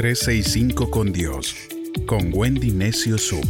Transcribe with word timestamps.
365 0.00 0.90
con 0.90 1.12
Dios, 1.12 1.54
con 2.06 2.30
Wendy 2.32 2.70
Necio 2.70 3.18
Sub. 3.18 3.44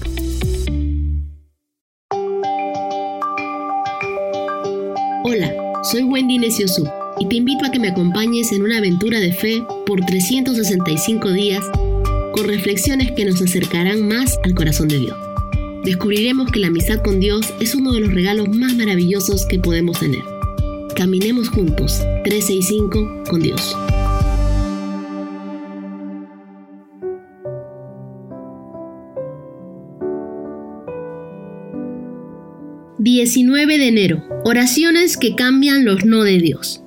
Hola, 5.23 5.55
soy 5.85 6.03
Wendy 6.03 6.39
Necio 6.39 6.67
Sub 6.67 6.89
y 7.21 7.29
te 7.29 7.37
invito 7.37 7.65
a 7.65 7.71
que 7.71 7.79
me 7.79 7.87
acompañes 7.87 8.51
en 8.51 8.63
una 8.63 8.79
aventura 8.79 9.21
de 9.21 9.33
fe 9.33 9.63
por 9.87 10.01
365 10.05 11.31
días 11.31 11.65
con 12.35 12.49
reflexiones 12.49 13.13
que 13.13 13.27
nos 13.27 13.41
acercarán 13.41 14.09
más 14.09 14.37
al 14.43 14.57
corazón 14.57 14.89
de 14.89 14.99
Dios. 14.99 15.17
Descubriremos 15.85 16.51
que 16.51 16.59
la 16.59 16.67
amistad 16.67 17.01
con 17.05 17.21
Dios 17.21 17.55
es 17.61 17.77
uno 17.77 17.93
de 17.93 18.01
los 18.01 18.13
regalos 18.13 18.49
más 18.49 18.75
maravillosos 18.75 19.47
que 19.47 19.61
podemos 19.61 20.01
tener. 20.01 20.25
Caminemos 20.97 21.49
juntos, 21.49 22.01
365 22.25 23.23
con 23.31 23.41
Dios. 23.41 23.77
19 33.03 33.79
de 33.79 33.89
enero. 33.89 34.23
Oraciones 34.45 35.17
que 35.17 35.35
cambian 35.35 35.87
los 35.87 36.05
no 36.05 36.23
de 36.23 36.39
Dios. 36.39 36.83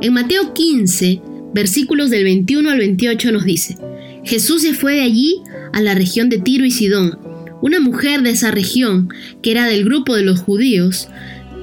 En 0.00 0.12
Mateo 0.12 0.54
15, 0.54 1.20
versículos 1.54 2.10
del 2.10 2.22
21 2.22 2.70
al 2.70 2.78
28 2.78 3.32
nos 3.32 3.44
dice, 3.44 3.76
Jesús 4.22 4.62
se 4.62 4.74
fue 4.74 4.94
de 4.94 5.00
allí 5.00 5.40
a 5.72 5.80
la 5.80 5.96
región 5.96 6.28
de 6.28 6.38
Tiro 6.38 6.64
y 6.64 6.70
Sidón. 6.70 7.18
Una 7.62 7.80
mujer 7.80 8.22
de 8.22 8.30
esa 8.30 8.52
región, 8.52 9.08
que 9.42 9.50
era 9.50 9.66
del 9.66 9.84
grupo 9.84 10.14
de 10.14 10.22
los 10.22 10.38
judíos, 10.38 11.08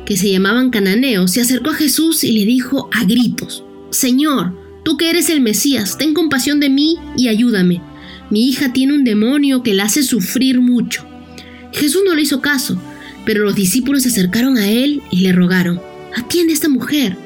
que 0.05 0.17
se 0.17 0.29
llamaban 0.29 0.69
cananeos, 0.69 1.31
se 1.31 1.39
acercó 1.39 1.69
a 1.69 1.75
Jesús 1.75 2.25
y 2.25 2.33
le 2.33 2.45
dijo 2.45 2.89
a 2.91 3.05
gritos, 3.05 3.63
Señor, 3.89 4.53
tú 4.83 4.97
que 4.97 5.11
eres 5.11 5.29
el 5.29 5.39
Mesías, 5.39 5.97
ten 5.97 6.13
compasión 6.13 6.59
de 6.59 6.69
mí 6.69 6.97
y 7.15 7.29
ayúdame. 7.29 7.81
Mi 8.29 8.49
hija 8.49 8.73
tiene 8.73 8.95
un 8.95 9.05
demonio 9.05 9.63
que 9.63 9.73
la 9.73 9.85
hace 9.85 10.03
sufrir 10.03 10.59
mucho. 10.59 11.05
Jesús 11.71 12.01
no 12.05 12.13
le 12.15 12.23
hizo 12.23 12.41
caso, 12.41 12.81
pero 13.25 13.43
los 13.43 13.55
discípulos 13.55 14.03
se 14.03 14.09
acercaron 14.09 14.57
a 14.57 14.69
él 14.69 15.01
y 15.11 15.21
le 15.21 15.31
rogaron, 15.31 15.79
atiende 16.15 16.53
a 16.53 16.55
esta 16.55 16.69
mujer, 16.69 17.17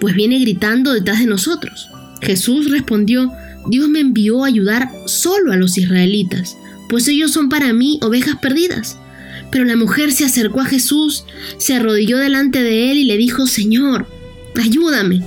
pues 0.00 0.14
viene 0.14 0.38
gritando 0.38 0.92
detrás 0.92 1.20
de 1.20 1.26
nosotros. 1.26 1.88
Jesús 2.20 2.70
respondió, 2.70 3.32
Dios 3.68 3.88
me 3.88 4.00
envió 4.00 4.44
a 4.44 4.48
ayudar 4.48 4.90
solo 5.06 5.52
a 5.52 5.56
los 5.56 5.78
israelitas, 5.78 6.56
pues 6.88 7.08
ellos 7.08 7.30
son 7.30 7.48
para 7.48 7.72
mí 7.72 7.98
ovejas 8.02 8.36
perdidas. 8.36 8.98
Pero 9.50 9.64
la 9.64 9.76
mujer 9.76 10.12
se 10.12 10.24
acercó 10.24 10.60
a 10.60 10.66
Jesús, 10.66 11.24
se 11.58 11.74
arrodilló 11.74 12.18
delante 12.18 12.62
de 12.62 12.90
él 12.90 12.98
y 12.98 13.04
le 13.04 13.16
dijo, 13.16 13.46
Señor, 13.46 14.06
ayúdame. 14.56 15.22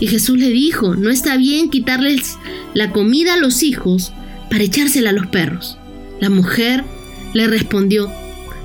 Y 0.00 0.06
Jesús 0.06 0.38
le 0.38 0.50
dijo, 0.50 0.96
no 0.96 1.10
está 1.10 1.36
bien 1.36 1.70
quitarles 1.70 2.36
la 2.74 2.92
comida 2.92 3.34
a 3.34 3.38
los 3.38 3.62
hijos 3.62 4.12
para 4.50 4.64
echársela 4.64 5.10
a 5.10 5.14
los 5.14 5.26
perros. 5.26 5.78
La 6.20 6.30
mujer 6.30 6.84
le 7.34 7.46
respondió, 7.46 8.10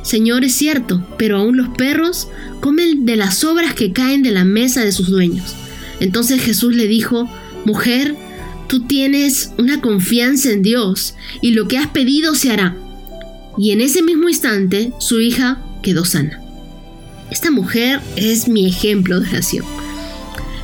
Señor, 0.05 0.43
es 0.43 0.53
cierto, 0.53 1.03
pero 1.17 1.37
aún 1.37 1.57
los 1.57 1.69
perros 1.69 2.27
comen 2.61 3.07
de 3.07 3.15
las 3.15 3.39
sobras 3.39 3.73
que 3.73 3.91
caen 3.91 4.21
de 4.21 4.29
la 4.29 4.45
mesa 4.45 4.85
de 4.85 4.91
sus 4.91 5.09
dueños. 5.09 5.55
Entonces 5.99 6.41
Jesús 6.41 6.75
le 6.75 6.87
dijo, 6.87 7.27
Mujer, 7.65 8.15
tú 8.67 8.81
tienes 8.81 9.51
una 9.57 9.81
confianza 9.81 10.51
en 10.51 10.61
Dios 10.61 11.15
y 11.41 11.53
lo 11.53 11.67
que 11.67 11.79
has 11.79 11.87
pedido 11.87 12.35
se 12.35 12.51
hará. 12.51 12.77
Y 13.57 13.71
en 13.71 13.81
ese 13.81 14.03
mismo 14.03 14.29
instante 14.29 14.93
su 14.99 15.19
hija 15.19 15.59
quedó 15.81 16.05
sana. 16.05 16.39
Esta 17.31 17.49
mujer 17.49 17.99
es 18.15 18.47
mi 18.47 18.67
ejemplo 18.67 19.19
de 19.19 19.27
oración. 19.27 19.65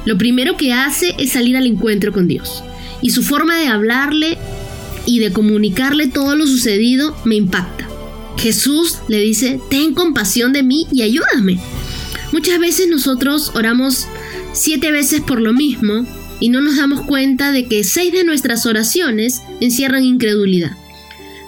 Lo 0.05 0.19
primero 0.19 0.55
que 0.55 0.71
hace 0.73 1.15
es 1.17 1.31
salir 1.31 1.57
al 1.57 1.65
encuentro 1.65 2.11
con 2.11 2.27
Dios. 2.27 2.63
Y 3.01 3.09
su 3.09 3.23
forma 3.23 3.57
de 3.57 3.67
hablarle 3.67 4.37
y 5.07 5.17
de 5.17 5.31
comunicarle 5.31 6.07
todo 6.07 6.35
lo 6.35 6.45
sucedido 6.45 7.17
me 7.25 7.35
impacta. 7.35 7.90
Jesús 8.37 8.99
le 9.07 9.19
dice, 9.19 9.59
ten 9.69 9.93
compasión 9.93 10.53
de 10.53 10.63
mí 10.63 10.87
y 10.91 11.01
ayúdame. 11.03 11.59
Muchas 12.31 12.59
veces 12.59 12.87
nosotros 12.87 13.51
oramos 13.55 14.07
siete 14.53 14.91
veces 14.91 15.21
por 15.21 15.41
lo 15.41 15.53
mismo 15.53 16.05
y 16.39 16.49
no 16.49 16.61
nos 16.61 16.77
damos 16.77 17.01
cuenta 17.01 17.51
de 17.51 17.67
que 17.67 17.83
seis 17.83 18.11
de 18.11 18.23
nuestras 18.23 18.65
oraciones 18.65 19.41
encierran 19.59 20.03
incredulidad. 20.03 20.71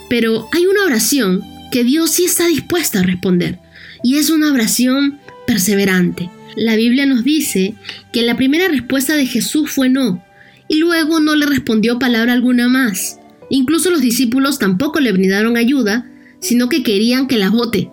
Pero 0.10 0.50
hay 0.52 0.66
una 0.66 0.86
oración 0.86 1.42
que 1.72 1.84
Dios 1.84 2.12
sí 2.12 2.26
está 2.26 2.48
dispuesta 2.48 3.00
a 3.00 3.04
responder 3.04 3.60
y 4.04 4.18
es 4.18 4.30
una 4.30 4.52
oración 4.52 5.20
perseverante. 5.48 6.30
La 6.56 6.76
Biblia 6.76 7.06
nos 7.06 7.24
dice 7.24 7.74
que 8.12 8.22
la 8.22 8.38
primera 8.38 8.68
respuesta 8.68 9.16
de 9.16 9.26
Jesús 9.26 9.72
fue 9.72 9.90
no 9.90 10.24
y 10.68 10.78
luego 10.78 11.20
no 11.20 11.36
le 11.36 11.46
respondió 11.46 11.98
palabra 11.98 12.34
alguna 12.34 12.68
más. 12.68 13.20
Incluso 13.50 13.90
los 13.90 14.02
discípulos 14.02 14.60
tampoco 14.60 15.00
le 15.00 15.12
brindaron 15.12 15.58
ayuda 15.58 16.06
sino 16.44 16.70
que 16.70 16.84
querían 16.84 17.28
que 17.28 17.38
la 17.38 17.50
vote. 17.50 17.90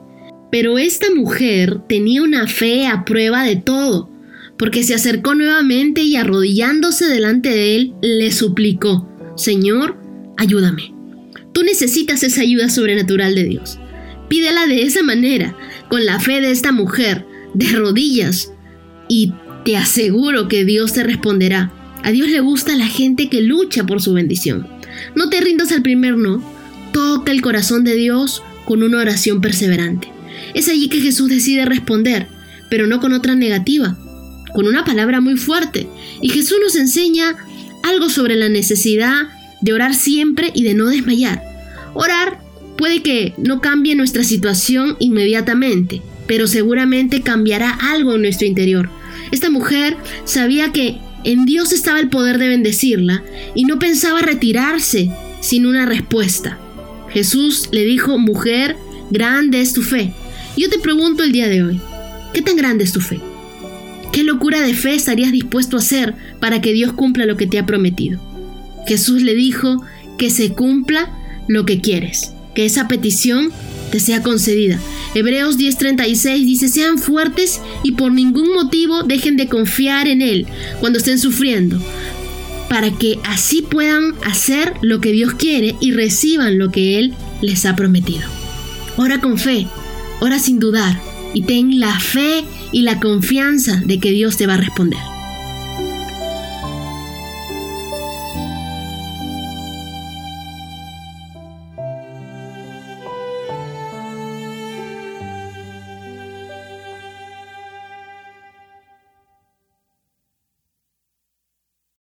Pero 0.51 0.79
esta 0.79 1.07
mujer 1.15 1.81
tenía 1.89 2.23
una 2.23 2.49
fe 2.49 2.87
a 2.87 3.05
prueba 3.05 3.45
de 3.45 3.57
todo, 3.57 4.11
porque 4.59 4.83
se 4.83 4.95
acercó 4.95 5.35
nuevamente 5.35 6.03
y 6.03 6.17
arrodillándose 6.17 7.07
delante 7.07 7.49
de 7.49 7.77
él, 7.77 7.95
le 8.03 8.31
suplicó, 8.33 9.09
Señor, 9.37 9.97
ayúdame. 10.37 10.93
Tú 11.53 11.63
necesitas 11.63 12.23
esa 12.25 12.43
ayuda 12.43 12.69
sobrenatural 12.69 13.35
de 13.35 13.45
Dios. 13.45 13.79
Pídela 14.29 14.67
de 14.67 14.83
esa 14.83 15.03
manera, 15.03 15.57
con 15.89 16.05
la 16.05 16.21
fe 16.21 16.41
de 16.41 16.51
esta 16.51 16.73
mujer, 16.73 17.25
de 17.55 17.69
rodillas, 17.69 18.53
y 19.09 19.33
te 19.65 19.77
aseguro 19.77 20.49
que 20.49 20.65
Dios 20.65 20.93
te 20.93 21.05
responderá. 21.05 21.73
A 22.03 22.11
Dios 22.11 22.29
le 22.29 22.41
gusta 22.41 22.77
la 22.77 22.87
gente 22.87 23.29
que 23.29 23.43
lucha 23.43 23.85
por 23.85 24.03
su 24.03 24.13
bendición. 24.13 24.67
No 25.15 25.31
te 25.31 25.41
rindas 25.41 25.71
al 25.71 25.83
primer 25.83 26.17
no, 26.17 26.43
toca 26.93 27.33
el 27.33 27.43
corazón 27.43 27.85
de 27.85 27.95
Dios 27.97 28.43
con 28.65 28.83
una 28.83 28.99
oración 28.99 29.41
perseverante. 29.41 30.09
Es 30.55 30.69
allí 30.69 30.89
que 30.89 31.01
Jesús 31.01 31.29
decide 31.29 31.65
responder, 31.65 32.29
pero 32.69 32.87
no 32.87 33.01
con 33.01 33.13
otra 33.13 33.35
negativa, 33.35 33.99
con 34.55 34.67
una 34.67 34.85
palabra 34.85 35.21
muy 35.21 35.37
fuerte. 35.37 35.89
Y 36.21 36.29
Jesús 36.31 36.59
nos 36.63 36.77
enseña 36.77 37.37
algo 37.83 38.09
sobre 38.09 38.37
la 38.37 38.49
necesidad 38.49 39.29
de 39.61 39.73
orar 39.73 39.95
siempre 39.95 40.51
y 40.55 40.63
de 40.63 40.75
no 40.75 40.87
desmayar. 40.87 41.43
Orar 41.95 42.41
puede 42.77 43.03
que 43.03 43.35
no 43.39 43.61
cambie 43.61 43.95
nuestra 43.95 44.25
situación 44.25 44.97
inmediatamente, 45.01 46.03
pero 46.27 46.47
seguramente 46.47 47.23
cambiará 47.23 47.71
algo 47.71 48.15
en 48.15 48.23
nuestro 48.23 48.47
interior. 48.47 48.89
Esta 49.33 49.51
mujer 49.51 49.97
sabía 50.25 50.73
que 50.73 50.99
en 51.25 51.45
Dios 51.45 51.73
estaba 51.73 52.01
el 52.01 52.09
poder 52.09 52.39
de 52.39 52.49
bendecirla 52.49 53.23
y 53.55 53.65
no 53.65 53.79
pensaba 53.79 54.21
retirarse 54.21 55.11
sin 55.41 55.67
una 55.67 55.87
respuesta. 55.87 56.59
Jesús 57.13 57.69
le 57.73 57.85
dijo, 57.85 58.19
mujer, 58.19 58.77
grande 59.11 59.61
es 59.61 59.73
tu 59.73 59.83
fe. 59.83 60.13
Yo 60.57 60.69
te 60.69 60.79
pregunto 60.79 61.23
el 61.23 61.33
día 61.33 61.49
de 61.49 61.63
hoy, 61.63 61.81
¿qué 62.33 62.43
tan 62.43 62.57
grande 62.57 62.85
es 62.85 62.93
tu 62.93 63.01
fe? 63.01 63.21
¿Qué 64.13 64.25
locura 64.25 64.61
de 64.61 64.75
fe 64.75 64.95
estarías 64.95 65.33
dispuesto 65.33 65.77
a 65.77 65.81
hacer 65.81 66.15
para 66.41 66.61
que 66.61 66.73
Dios 66.73 66.93
cumpla 66.93 67.27
lo 67.27 67.37
que 67.37 67.47
te 67.47 67.59
ha 67.59 67.67
prometido? 67.67 68.21
Jesús 68.87 69.23
le 69.23 69.35
dijo 69.35 69.85
que 70.19 70.31
se 70.31 70.53
cumpla 70.53 71.11
lo 71.49 71.65
que 71.65 71.81
quieres, 71.81 72.33
que 72.55 72.65
esa 72.65 72.89
petición 72.89 73.53
te 73.91 74.01
sea 74.01 74.23
concedida. 74.23 74.79
Hebreos 75.15 75.59
10:36 75.59 76.45
dice, 76.45 76.69
sean 76.69 76.99
fuertes 76.99 77.61
y 77.83 77.93
por 77.93 78.13
ningún 78.13 78.53
motivo 78.53 79.03
dejen 79.03 79.37
de 79.37 79.49
confiar 79.49 80.09
en 80.09 80.23
Él 80.23 80.47
cuando 80.81 80.99
estén 80.99 81.19
sufriendo, 81.19 81.81
para 82.71 82.93
que 82.93 83.19
así 83.25 83.63
puedan 83.63 84.15
hacer 84.25 84.75
lo 84.81 85.01
que 85.01 85.11
Dios 85.11 85.35
quiere 85.35 85.75
y 85.81 85.91
reciban 85.91 86.57
lo 86.57 86.71
que 86.71 87.01
Él 87.01 87.15
les 87.43 87.67
ha 87.67 87.75
prometido. 87.75 88.23
Ora 88.97 89.21
con 89.21 89.39
fe, 89.39 89.67
ora 90.21 90.39
sin 90.39 90.61
dudar 90.61 90.97
y 91.35 91.43
ten 91.43 91.81
la 91.81 91.99
fe 91.99 92.45
y 92.71 92.83
la 92.83 93.01
confianza 93.01 93.83
de 93.85 93.99
que 93.99 94.13
Dios 94.13 94.37
te 94.37 94.47
va 94.47 94.55
a 94.55 94.59
responder. 94.59 95.10